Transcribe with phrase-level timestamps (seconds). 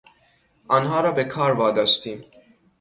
[0.67, 2.21] آنها را به کار واداشتیم.